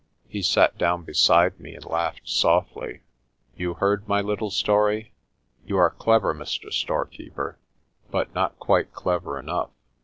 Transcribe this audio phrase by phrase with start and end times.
[0.27, 3.01] He sat down beside me, and laughed softly.
[3.55, 5.11] "You heard my little story?
[5.63, 6.73] You are clever, Mr.
[6.73, 7.59] Storekeeper,
[8.09, 9.69] but not quite clever enough.